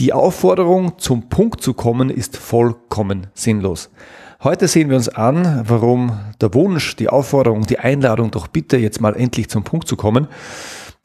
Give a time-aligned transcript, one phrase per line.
[0.00, 3.90] Die Aufforderung, zum Punkt zu kommen, ist vollkommen sinnlos.
[4.42, 9.00] Heute sehen wir uns an, warum der Wunsch, die Aufforderung, die Einladung, doch bitte jetzt
[9.00, 10.26] mal endlich zum Punkt zu kommen,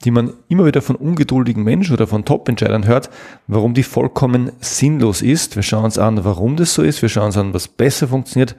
[0.03, 3.11] die man immer wieder von ungeduldigen Menschen oder von Top-Entscheidern hört,
[3.45, 5.55] warum die vollkommen sinnlos ist.
[5.55, 7.03] Wir schauen uns an, warum das so ist.
[7.03, 8.55] Wir schauen uns an, was besser funktioniert.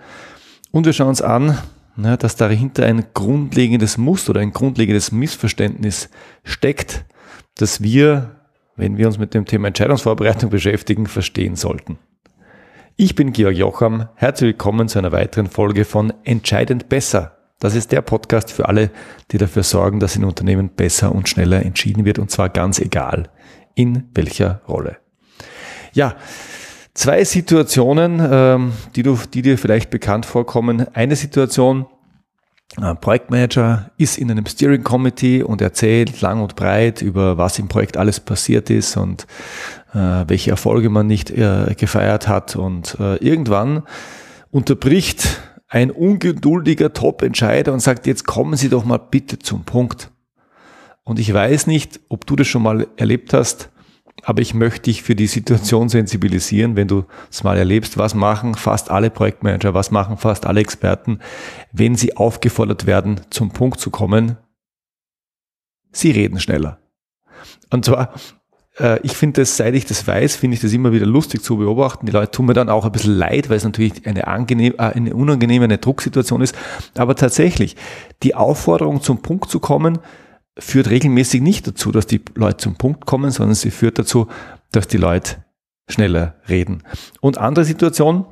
[0.71, 1.59] Und wir schauen uns an,
[1.97, 6.09] dass dahinter ein grundlegendes Muster oder ein grundlegendes Missverständnis
[6.45, 7.05] steckt,
[7.57, 8.40] das wir
[8.81, 11.99] wenn wir uns mit dem Thema Entscheidungsvorbereitung beschäftigen, verstehen sollten.
[12.97, 17.37] Ich bin Georg Jocham, herzlich willkommen zu einer weiteren Folge von Entscheidend besser.
[17.59, 18.91] Das ist der Podcast für alle,
[19.33, 23.29] die dafür sorgen, dass in Unternehmen besser und schneller entschieden wird und zwar ganz egal,
[23.75, 24.97] in welcher Rolle.
[25.93, 26.17] Ja,
[26.95, 30.87] zwei Situationen, ähm, die, du, die dir vielleicht bekannt vorkommen.
[30.95, 31.85] Eine Situation,
[32.77, 37.97] Projektmanager ist in einem Steering Committee und erzählt lang und breit über was im Projekt
[37.97, 39.27] alles passiert ist und
[39.93, 42.55] äh, welche Erfolge man nicht äh, gefeiert hat.
[42.55, 43.83] Und äh, irgendwann
[44.51, 50.11] unterbricht ein ungeduldiger Top-Entscheider und sagt, jetzt kommen Sie doch mal bitte zum Punkt.
[51.03, 53.70] Und ich weiß nicht, ob du das schon mal erlebt hast,
[54.23, 58.55] aber ich möchte dich für die Situation sensibilisieren, wenn du es mal erlebst, was machen
[58.55, 61.21] fast alle Projektmanager, was machen fast alle Experten,
[61.73, 64.37] wenn sie aufgefordert werden, zum Punkt zu kommen.
[65.93, 66.79] Sie reden schneller.
[67.71, 68.15] Und zwar,
[68.79, 71.57] äh, ich finde das, seit ich das weiß, finde ich das immer wieder lustig zu
[71.57, 72.07] beobachten.
[72.07, 74.83] Die Leute tun mir dann auch ein bisschen leid, weil es natürlich eine, angenehm, äh,
[74.83, 76.57] eine unangenehme, eine Drucksituation ist.
[76.97, 77.77] Aber tatsächlich,
[78.23, 79.99] die Aufforderung, zum Punkt zu kommen,
[80.61, 84.29] führt regelmäßig nicht dazu, dass die Leute zum Punkt kommen, sondern sie führt dazu,
[84.73, 85.45] dass die Leute
[85.89, 86.83] schneller reden.
[87.21, 88.27] Und andere Situation,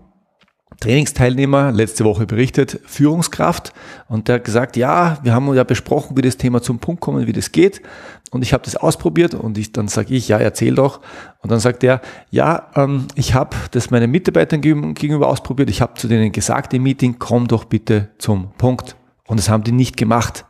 [0.81, 3.73] Trainingsteilnehmer, letzte Woche berichtet, Führungskraft
[4.07, 7.27] und der hat gesagt, ja, wir haben ja besprochen, wie das Thema zum Punkt kommen,
[7.27, 7.83] wie das geht.
[8.31, 11.01] Und ich habe das ausprobiert und ich, dann sage ich, ja, erzähl doch.
[11.41, 15.95] Und dann sagt er, ja, ähm, ich habe das meinen Mitarbeitern gegenüber ausprobiert, ich habe
[15.95, 18.97] zu denen gesagt im Meeting, komm doch bitte zum Punkt.
[19.27, 20.45] Und das haben die nicht gemacht.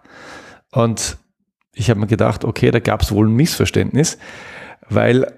[0.73, 1.17] Und
[1.79, 4.19] ich habe mir gedacht, okay, da gab es wohl ein Missverständnis,
[4.89, 5.33] weil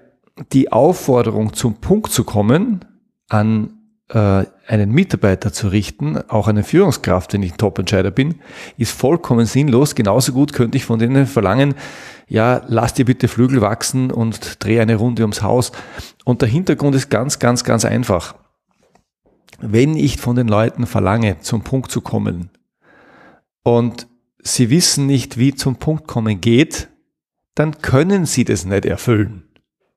[0.51, 2.83] die Aufforderung zum Punkt zu kommen,
[3.29, 3.73] an
[4.09, 8.41] äh, einen Mitarbeiter zu richten, auch eine Führungskraft, wenn ich ein Top-Entscheider bin,
[8.77, 9.93] ist vollkommen sinnlos.
[9.93, 11.75] Genauso gut könnte ich von denen verlangen,
[12.27, 15.71] ja, lass dir bitte Flügel wachsen und dreh eine Runde ums Haus.
[16.25, 18.35] Und der Hintergrund ist ganz, ganz, ganz einfach.
[19.59, 22.49] Wenn ich von den Leuten verlange, zum Punkt zu kommen
[23.63, 24.07] und
[24.43, 26.89] sie wissen nicht, wie zum Punkt kommen geht,
[27.55, 29.43] dann können sie das nicht erfüllen.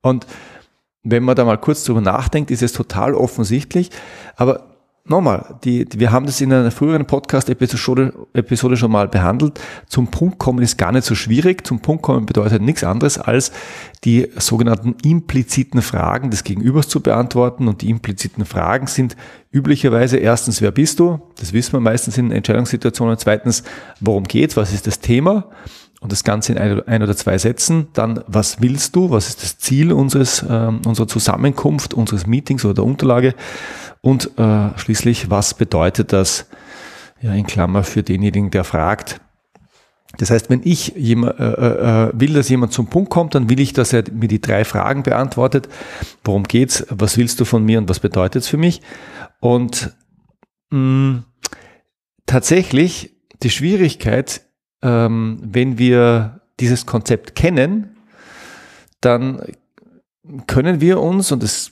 [0.01, 0.27] Und
[1.03, 3.89] wenn man da mal kurz drüber nachdenkt, ist es total offensichtlich.
[4.35, 4.74] Aber
[5.07, 9.59] nochmal, die, wir haben das in einer früheren Podcast-Episode Episode schon mal behandelt.
[9.87, 11.65] Zum Punkt kommen ist gar nicht so schwierig.
[11.65, 13.51] Zum Punkt kommen bedeutet nichts anderes, als
[14.03, 17.67] die sogenannten impliziten Fragen des Gegenübers zu beantworten.
[17.67, 19.15] Und die impliziten Fragen sind
[19.51, 21.19] üblicherweise erstens, wer bist du?
[21.39, 23.17] Das wissen wir meistens in Entscheidungssituationen.
[23.17, 23.63] Zweitens,
[23.99, 24.57] worum geht's?
[24.57, 25.49] Was ist das Thema?
[26.05, 27.87] und das Ganze in ein, oder zwei Sätzen.
[27.93, 29.09] Dann, was willst du?
[29.09, 33.33] Was ist das Ziel unseres, äh, unserer Zusammenkunft, unseres Meetings oder der Unterlage?
[34.05, 36.45] Und äh, schließlich, was bedeutet das
[37.21, 39.19] ja, in Klammer für denjenigen, der fragt?
[40.19, 43.59] Das heißt, wenn ich jemand, äh, äh, will, dass jemand zum Punkt kommt, dann will
[43.59, 45.69] ich, dass er mir die drei Fragen beantwortet.
[46.23, 46.85] Worum geht's?
[46.89, 48.83] Was willst du von mir und was bedeutet es für mich?
[49.39, 49.95] Und
[50.69, 51.25] mh, mm,
[52.27, 54.43] tatsächlich die Schwierigkeit,
[54.83, 57.97] ähm, wenn wir dieses Konzept kennen,
[59.01, 59.41] dann
[60.45, 61.71] können wir uns, und das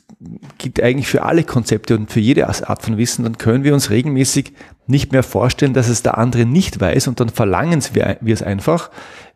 [0.57, 3.89] gilt eigentlich für alle Konzepte und für jede Art von Wissen, dann können wir uns
[3.89, 4.53] regelmäßig
[4.87, 8.89] nicht mehr vorstellen, dass es der andere nicht weiß und dann verlangen wir, es einfach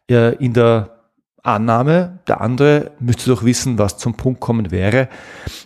[0.09, 0.97] äh, in der
[1.43, 5.07] Annahme, der andere müsste doch wissen, was zum Punkt kommen wäre.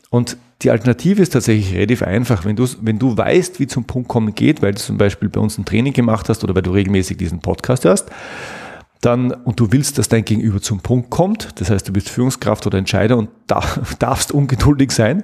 [0.10, 2.46] Und die Alternative ist tatsächlich relativ einfach.
[2.46, 5.40] Wenn du, wenn du weißt, wie zum Punkt kommen geht, weil du zum Beispiel bei
[5.40, 8.12] uns ein Training gemacht hast oder weil du regelmäßig diesen Podcast hörst,
[9.02, 12.66] dann, und du willst, dass dein Gegenüber zum Punkt kommt, das heißt, du bist Führungskraft
[12.68, 15.24] oder Entscheider und darf, darfst ungeduldig sein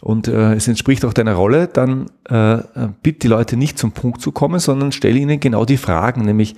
[0.00, 2.58] und äh, es entspricht auch deiner Rolle, dann äh,
[3.02, 6.54] bitte die Leute nicht zum Punkt zu kommen, sondern stell ihnen genau die Fragen, nämlich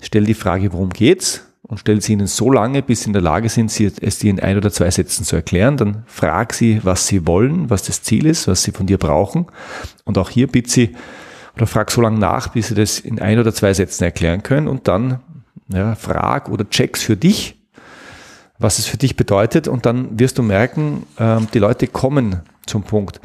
[0.00, 1.46] stell die Frage, worum geht's?
[1.66, 4.30] Und stell sie ihnen so lange, bis sie in der Lage sind, sie, es dir
[4.30, 5.78] in ein oder zwei Sätzen zu erklären.
[5.78, 9.46] Dann frag sie, was sie wollen, was das Ziel ist, was sie von dir brauchen.
[10.04, 10.90] Und auch hier bitte sie
[11.56, 14.68] oder frag so lange nach, bis sie das in ein oder zwei Sätzen erklären können.
[14.68, 15.20] Und dann
[15.68, 17.60] ja, frag oder check's für dich,
[18.58, 22.82] was es für dich bedeutet und dann wirst du merken, äh, die Leute kommen zum
[22.82, 23.20] Punkt.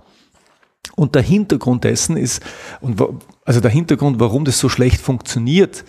[0.96, 2.44] Und der Hintergrund dessen ist,
[2.82, 3.02] und
[3.46, 5.86] also der Hintergrund, warum das so schlecht funktioniert,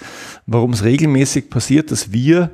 [0.47, 2.50] warum es regelmäßig passiert, dass wir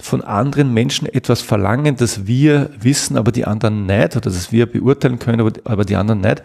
[0.00, 4.66] von anderen Menschen etwas verlangen, das wir wissen, aber die anderen nicht, oder das wir
[4.66, 6.42] beurteilen können, aber, die anderen nicht,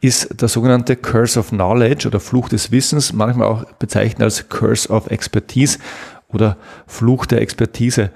[0.00, 4.88] ist der sogenannte Curse of Knowledge oder Fluch des Wissens, manchmal auch bezeichnet als Curse
[4.88, 5.78] of Expertise
[6.32, 8.10] oder Fluch der Expertise.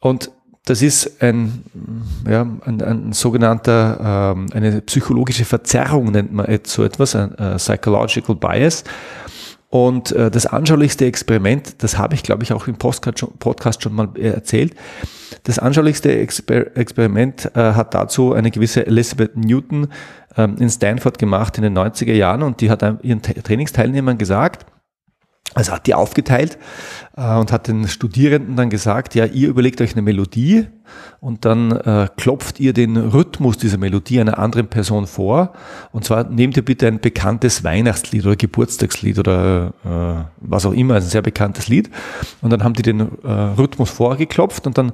[0.00, 0.30] Und
[0.64, 1.64] das ist ein,
[2.28, 8.36] ja, ein, ein sogenannter, ähm, eine psychologische Verzerrung nennt man so etwas, ein uh, Psychological
[8.36, 8.84] Bias.
[9.70, 13.82] Und äh, das anschaulichste Experiment, das habe ich, glaube ich, auch im Podcast schon, Podcast
[13.82, 14.74] schon mal erzählt.
[15.44, 19.88] Das anschaulichste Exper Experiment äh, hat dazu eine gewisse Elizabeth Newton
[20.36, 24.64] ähm, in Stanford gemacht in den 90er Jahren und die hat ihren Trainingsteilnehmern gesagt,
[25.58, 26.56] also hat die aufgeteilt
[27.16, 30.68] äh, und hat den Studierenden dann gesagt, ja, ihr überlegt euch eine Melodie
[31.20, 35.52] und dann äh, klopft ihr den Rhythmus dieser Melodie einer anderen Person vor.
[35.90, 40.94] Und zwar nehmt ihr bitte ein bekanntes Weihnachtslied oder Geburtstagslied oder äh, was auch immer,
[40.94, 41.90] ein sehr bekanntes Lied.
[42.40, 44.92] Und dann haben die den äh, Rhythmus vorgeklopft und dann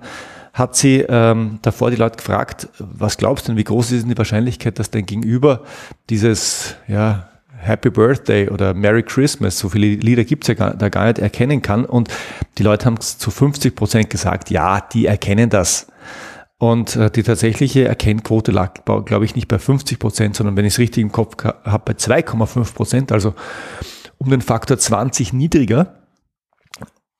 [0.55, 4.08] hat sie ähm, davor die Leute gefragt, was glaubst du denn, wie groß ist denn
[4.08, 5.64] die Wahrscheinlichkeit, dass dein Gegenüber
[6.08, 7.28] dieses, ja,
[7.64, 11.19] Happy Birthday oder Merry Christmas, so viele Lieder gibt es ja gar, da gar nicht
[11.19, 11.84] erkennen kann.
[11.84, 12.08] Und
[12.58, 15.87] die Leute haben zu 50 Prozent gesagt, ja, die erkennen das.
[16.58, 20.75] Und äh, die tatsächliche Erkennquote lag, glaube ich, nicht bei 50 Prozent, sondern wenn ich
[20.75, 23.34] es richtig im Kopf habe, bei 2,5 Prozent, also
[24.19, 26.00] um den Faktor 20 niedriger.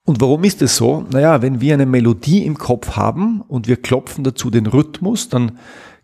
[0.05, 1.05] Und warum ist es so?
[1.11, 5.59] Naja, wenn wir eine Melodie im Kopf haben und wir klopfen dazu den Rhythmus, dann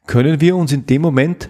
[0.07, 1.49] können wir uns in dem Moment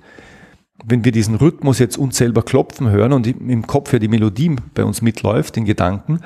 [0.84, 4.56] wenn wir diesen Rhythmus jetzt uns selber klopfen hören und im Kopf ja die Melodie
[4.74, 6.22] bei uns mitläuft, den Gedanken,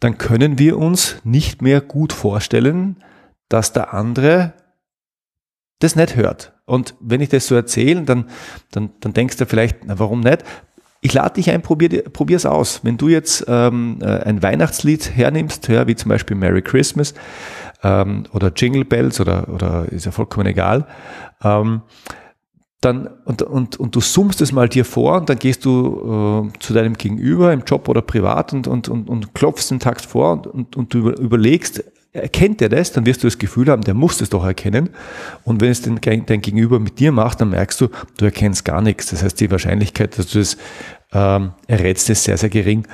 [0.00, 2.96] dann können wir uns nicht mehr gut vorstellen,
[3.48, 4.54] dass der andere
[5.78, 6.52] das nicht hört.
[6.66, 8.26] Und wenn ich das so erzähle, dann,
[8.70, 10.44] dann, dann denkst du vielleicht, na, warum nicht?
[11.02, 12.84] Ich lade dich ein, probier, probier's aus.
[12.84, 17.14] Wenn du jetzt ähm, äh, ein Weihnachtslied hernimmst, ja, wie zum Beispiel Merry Christmas
[17.82, 20.86] ähm, oder Jingle Bells oder, oder ist ja vollkommen egal,
[21.42, 21.82] ähm,
[22.80, 26.58] dann und, und, und du summst es mal dir vor und dann gehst du äh,
[26.60, 30.32] zu deinem Gegenüber im Job oder privat und, und, und, und klopfst den Takt vor
[30.32, 33.94] und, und, und du überlegst, erkennt er das, dann wirst du das Gefühl haben, der
[33.94, 34.90] muss es doch erkennen.
[35.44, 38.82] Und wenn es den, dein Gegenüber mit dir macht, dann merkst du, du erkennst gar
[38.82, 39.10] nichts.
[39.10, 40.56] Das heißt, die Wahrscheinlichkeit, dass du das
[41.12, 42.86] ähm, errätst, ist sehr, sehr gering.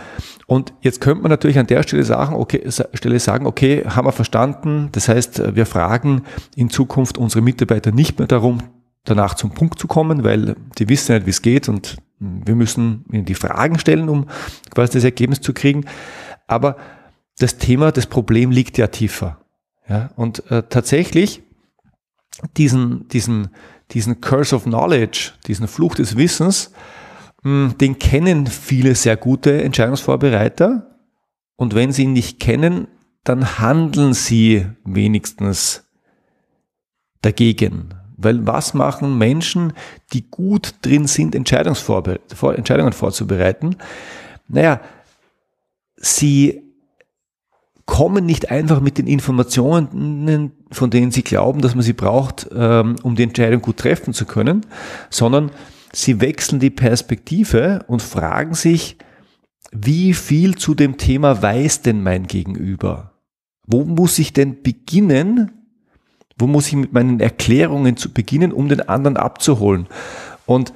[0.47, 2.62] Und jetzt könnte man natürlich an der Stelle sagen, okay,
[2.93, 4.91] Stelle sagen, okay, haben wir verstanden.
[4.93, 6.23] Das heißt, wir fragen
[6.55, 8.59] in Zukunft unsere Mitarbeiter nicht mehr darum,
[9.06, 13.05] danach zum Punkt zu kommen, weil die wissen nicht, wie es geht und wir müssen
[13.11, 14.26] ihnen die Fragen stellen, um
[14.75, 15.85] quasi das Ergebnis zu kriegen.
[16.47, 16.76] Aber
[17.38, 19.38] das Thema, das Problem liegt ja tiefer.
[19.88, 21.43] Ja, und äh, tatsächlich
[22.56, 23.49] diesen, diesen,
[23.93, 26.73] diesen Curse of Knowledge, diesen Fluch des Wissens,
[27.43, 30.99] mh, hm, den kennen viele sehr gute Entscheidungsvorbereiter.
[31.56, 32.88] Und wenn sie ihn nicht kennen,
[33.25, 35.85] dann handeln sie wenigstens
[37.23, 37.94] dagegen.
[38.17, 39.73] Weil was machen Menschen,
[40.13, 41.77] die gut drin sind, Entscheidungen
[42.93, 43.77] vorzubereiten?
[44.49, 44.81] Naja,
[45.97, 46.63] sie
[47.87, 52.97] kommen nicht einfach mit den Informationen, von denen sie glauben, dass man sie braucht, ähm,
[53.03, 54.67] um die Entscheidung gut treffen zu können,
[55.09, 55.51] sondern
[55.93, 58.99] sie wechseln die Perspektive und fragen sich,
[59.73, 63.12] wie viel zu dem Thema weiß denn mein Gegenüber?
[63.67, 65.66] Wo muss ich denn beginnen,
[66.38, 69.87] wo muss ich mit meinen Erklärungen zu beginnen, um den anderen abzuholen?
[70.45, 70.73] Und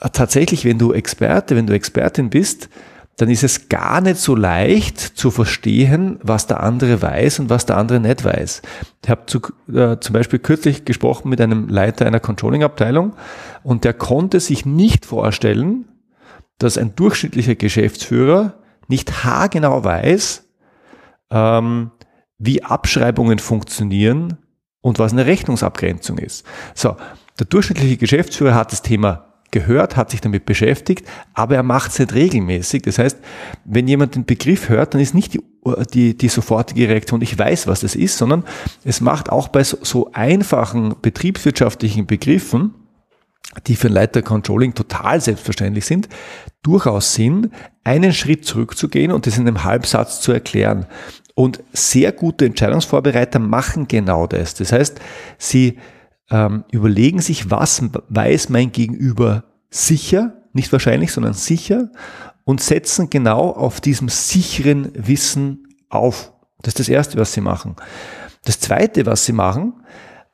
[0.00, 2.68] äh, tatsächlich, wenn du Experte, wenn du Expertin bist,
[3.16, 7.64] dann ist es gar nicht so leicht zu verstehen, was der andere weiß und was
[7.64, 8.62] der andere nicht weiß.
[9.04, 9.40] Ich habe zu,
[9.72, 13.14] äh, zum Beispiel kürzlich gesprochen mit einem Leiter einer Controlling-Abteilung
[13.62, 15.84] und der konnte sich nicht vorstellen,
[16.58, 18.54] dass ein durchschnittlicher Geschäftsführer
[18.88, 20.48] nicht haargenau weiß,
[21.30, 21.92] ähm,
[22.38, 24.38] wie Abschreibungen funktionieren,
[24.84, 26.44] und was eine Rechnungsabgrenzung ist.
[26.74, 26.96] So,
[27.38, 31.98] der durchschnittliche Geschäftsführer hat das Thema gehört, hat sich damit beschäftigt, aber er macht es
[31.98, 32.82] nicht regelmäßig.
[32.82, 33.18] Das heißt,
[33.64, 35.40] wenn jemand den Begriff hört, dann ist nicht die,
[35.94, 38.44] die, die sofortige Reaktion, ich weiß, was das ist, sondern
[38.84, 42.74] es macht auch bei so, so einfachen betriebswirtschaftlichen Begriffen,
[43.66, 46.10] die für einen Leiter Controlling total selbstverständlich sind,
[46.62, 47.52] durchaus Sinn,
[47.84, 50.86] einen Schritt zurückzugehen und das in einem Halbsatz zu erklären.
[51.34, 54.54] Und sehr gute Entscheidungsvorbereiter machen genau das.
[54.54, 55.00] Das heißt,
[55.36, 55.78] sie
[56.30, 61.90] ähm, überlegen sich, was weiß mein Gegenüber sicher, nicht wahrscheinlich, sondern sicher
[62.44, 66.32] und setzen genau auf diesem sicheren Wissen auf.
[66.62, 67.76] Das ist das Erste, was sie machen.
[68.44, 69.74] Das Zweite, was sie machen,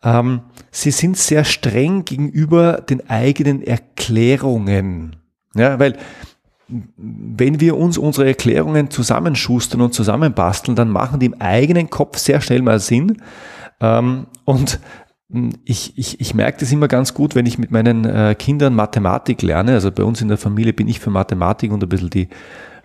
[0.02, 5.16] ähm, sie sind sehr streng gegenüber den eigenen Erklärungen.
[5.54, 5.96] Ja, weil
[6.96, 12.40] wenn wir uns unsere Erklärungen zusammenschustern und zusammenbasteln, dann machen die im eigenen Kopf sehr
[12.40, 13.22] schnell mal Sinn.
[13.80, 14.80] Ähm, und
[15.64, 19.42] ich, ich, ich merke das immer ganz gut, wenn ich mit meinen äh, Kindern Mathematik
[19.42, 19.72] lerne.
[19.72, 22.28] Also bei uns in der Familie bin ich für Mathematik und ein bisschen die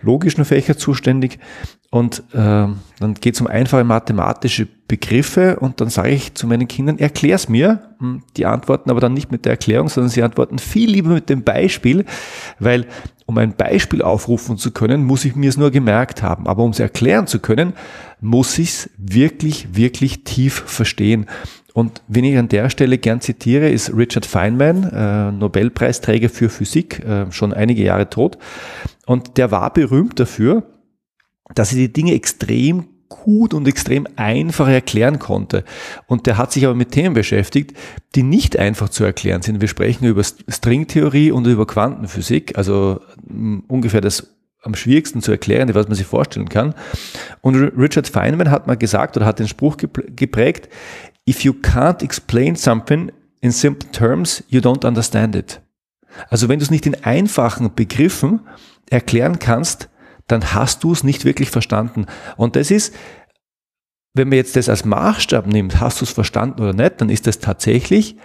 [0.02, 1.40] logischen Fächer zuständig.
[1.90, 2.68] Und äh,
[3.00, 7.50] dann geht es um einfache mathematische Begriffe und dann sage ich zu meinen Kindern, erklär's
[7.50, 7.96] mir.
[8.00, 11.30] Hm, die antworten aber dann nicht mit der Erklärung, sondern sie antworten viel lieber mit
[11.30, 12.06] dem Beispiel,
[12.60, 12.86] weil
[13.26, 16.48] um ein Beispiel aufrufen zu können, muss ich mir es nur gemerkt haben.
[16.48, 17.74] Aber um es erklären zu können,
[18.22, 21.26] muss ich es wirklich, wirklich tief verstehen.
[21.74, 27.04] Und wen ich an der Stelle gern zitiere, ist Richard Feynman, äh, Nobelpreisträger für Physik,
[27.04, 28.38] äh, schon einige Jahre tot.
[29.06, 30.64] Und der war berühmt dafür,
[31.54, 35.64] dass er die Dinge extrem gut und extrem einfach erklären konnte.
[36.08, 37.74] Und der hat sich aber mit Themen beschäftigt,
[38.16, 39.62] die nicht einfach zu erklären sind.
[39.62, 43.02] Wir sprechen über Stringtheorie und über Quantenphysik, also
[43.68, 46.74] ungefähr das am schwierigsten zu erklären, was man sich vorstellen kann.
[47.42, 50.70] Und Richard Feynman hat mal gesagt oder hat den Spruch geprägt,
[51.30, 55.62] if you can't explain something in simple terms, you don't understand it.
[56.30, 58.40] Also wenn du es nicht in einfachen Begriffen
[58.90, 59.90] erklären kannst,
[60.28, 62.08] dann hast du es nicht wirklich verstanden.
[62.36, 62.96] Und das ist,
[64.14, 67.28] wenn man jetzt das als Maßstab nimmt, hast du es verstanden oder nicht, dann ist
[67.28, 68.18] das tatsächlich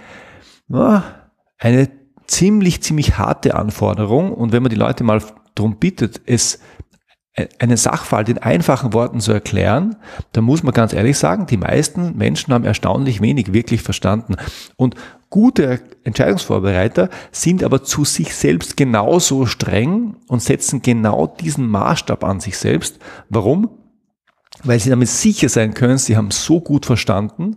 [1.58, 1.90] eine
[2.30, 4.32] ziemlich, ziemlich harte Anforderung.
[4.32, 5.22] Und wenn man die Leute mal
[5.54, 6.60] darum bittet, es
[7.58, 9.96] einen Sachverhalt in einfachen Worten zu erklären,
[10.32, 14.36] da muss man ganz ehrlich sagen, die meisten Menschen haben erstaunlich wenig wirklich verstanden.
[14.76, 14.96] Und
[15.30, 22.40] gute Entscheidungsvorbereiter sind aber zu sich selbst genauso streng und setzen genau diesen Maßstab an
[22.40, 22.98] sich selbst.
[23.28, 23.70] Warum?
[24.64, 27.56] Weil sie damit sicher sein können, sie haben so gut verstanden,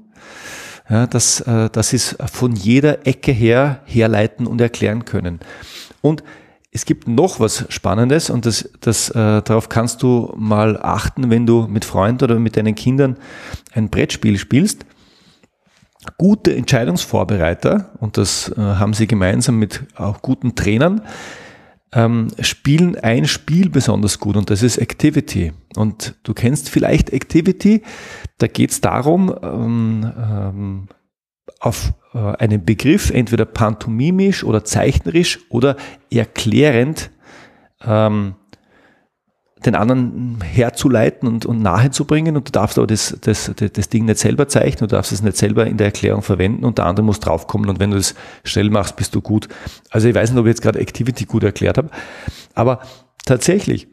[0.93, 5.39] ja, dass, äh, dass sie es von jeder Ecke her herleiten und erklären können.
[6.01, 6.23] Und
[6.71, 11.47] es gibt noch was Spannendes und das, das, äh, darauf kannst du mal achten, wenn
[11.47, 13.17] du mit Freunden oder mit deinen Kindern
[13.73, 14.85] ein Brettspiel spielst.
[16.17, 21.01] Gute Entscheidungsvorbereiter, und das äh, haben sie gemeinsam mit auch guten Trainern,
[21.93, 25.53] ähm, spielen ein Spiel besonders gut und das ist Activity.
[25.75, 27.83] Und du kennst vielleicht Activity,
[28.38, 30.88] da geht es darum, ähm, ähm,
[31.59, 35.77] auf äh, einen Begriff entweder pantomimisch oder zeichnerisch oder
[36.12, 37.12] erklärend
[37.85, 38.35] ähm,
[39.65, 44.20] den anderen herzuleiten und, und nahezubringen und du darfst aber das, das, das Ding nicht
[44.20, 47.20] selber zeichnen, du darfst es nicht selber in der Erklärung verwenden und der andere muss
[47.20, 49.48] draufkommen und wenn du das schnell machst, bist du gut.
[49.89, 51.89] Also ich weiß nicht, ob ich jetzt gerade Activity gut erklärt habe,
[52.53, 52.79] aber
[53.25, 53.88] tatsächlich,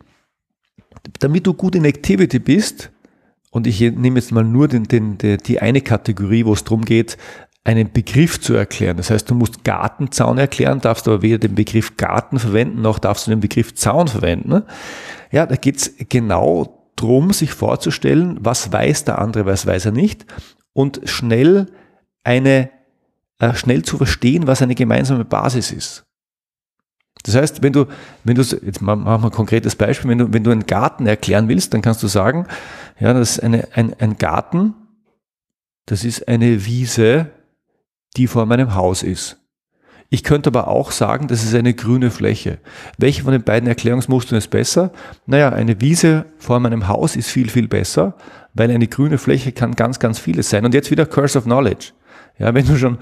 [1.18, 2.90] damit du gut in Activity bist,
[3.52, 7.16] und ich nehme jetzt mal nur den, den, die, eine Kategorie, wo es darum geht,
[7.64, 8.96] einen Begriff zu erklären.
[8.96, 13.26] Das heißt, du musst Gartenzaun erklären, darfst aber weder den Begriff Garten verwenden, noch darfst
[13.26, 14.62] du den Begriff Zaun verwenden.
[15.30, 20.26] Ja, da geht's genau drum, sich vorzustellen, was weiß der andere, was weiß er nicht
[20.72, 21.66] und schnell
[22.24, 22.70] eine,
[23.38, 26.04] äh, schnell zu verstehen, was eine gemeinsame Basis ist.
[27.24, 27.86] Das heißt, wenn du,
[28.24, 31.48] wenn du, jetzt machen wir ein konkretes Beispiel, wenn du, wenn du einen Garten erklären
[31.48, 32.46] willst, dann kannst du sagen,
[32.98, 34.74] ja, das ist eine, ein, ein Garten,
[35.84, 37.30] das ist eine Wiese,
[38.16, 39.38] die vor meinem Haus ist.
[40.12, 42.58] Ich könnte aber auch sagen, das ist eine grüne Fläche.
[42.98, 44.92] Welche von den beiden Erklärungsmustern ist besser?
[45.26, 48.16] Naja, eine Wiese vor meinem Haus ist viel, viel besser,
[48.52, 50.64] weil eine grüne Fläche kann ganz, ganz vieles sein.
[50.64, 51.92] Und jetzt wieder Curse of Knowledge.
[52.40, 52.98] Ja, wenn du schon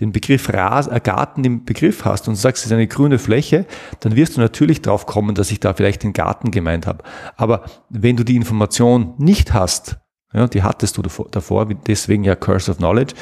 [0.00, 3.64] den Begriff Ras, äh, Garten im Begriff hast und sagst, es ist eine grüne Fläche,
[4.00, 7.04] dann wirst du natürlich drauf kommen, dass ich da vielleicht den Garten gemeint habe.
[7.36, 9.98] Aber wenn du die Information nicht hast,
[10.32, 13.14] ja, die hattest du davor, deswegen ja Curse of Knowledge,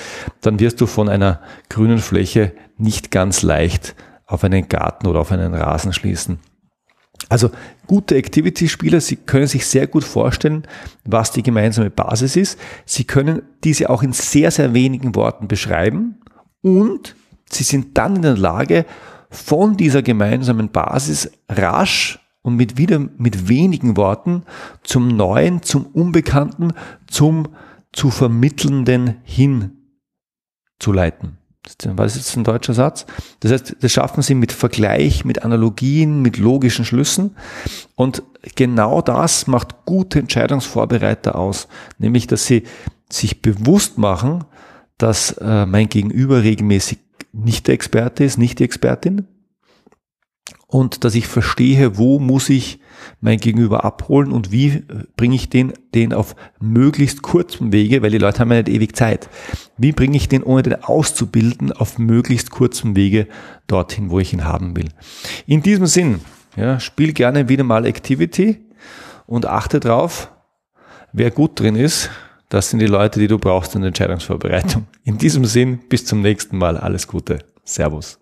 [0.43, 3.95] dann wirst du von einer grünen Fläche nicht ganz leicht
[4.27, 6.39] auf einen Garten oder auf einen Rasen schließen.
[7.31, 7.51] Also
[7.87, 10.67] gute Activity-Spieler, sie können sich sehr gut vorstellen,
[11.05, 12.59] was die gemeinsame Basis ist.
[12.87, 16.21] Sie können diese auch in sehr, sehr wenigen Worten beschreiben
[16.63, 17.17] und
[17.51, 18.85] sie sind dann in der Lage,
[19.31, 24.43] von dieser gemeinsamen Basis rasch und mit wieder mit wenigen Worten
[24.83, 26.75] zum Neuen, zum Unbekannten,
[27.07, 27.49] zum
[27.93, 31.39] zu Vermittelnden hinzuleiten.
[31.85, 33.05] Was ist jetzt ein deutscher Satz?
[33.41, 37.37] Das heißt, das schaffen sie mit Vergleich, mit Analogien, mit logischen Schlüssen.
[37.95, 38.23] Und
[38.55, 41.69] genau das macht gute Entscheidungsvorbereiter aus.
[41.99, 42.63] Nämlich, dass sie
[43.11, 44.45] sich bewusst machen,
[44.97, 47.01] dass äh, mein Gegenüber regelmäßig
[47.33, 49.27] nicht der Experte ist, nicht die Expertin,
[50.69, 52.79] und dass ich verstehe, wo muss ich
[53.21, 54.83] mein Gegenüber abholen und wie äh,
[55.17, 58.95] bringe ich den, den auf möglichst kurzem Wege, weil die Leute haben ja nicht ewig
[58.95, 59.31] Zeit.
[59.79, 63.27] Wie bringe ich den, ohne den auszubilden, auf möglichst kurzem Wege
[63.67, 64.91] dorthin, wo ich ihn haben will?
[65.47, 66.21] In diesem Sinn,
[66.55, 68.59] Ja, spiel gerne wieder mal Activity
[69.27, 70.31] und achte drauf,
[71.13, 72.11] wer gut drin ist.
[72.51, 74.87] Das sind die Leute, die du brauchst in der Entscheidungsvorbereitung.
[75.05, 76.77] In diesem Sinn, bis zum nächsten Mal.
[76.77, 77.39] Alles Gute.
[77.65, 78.19] Servus.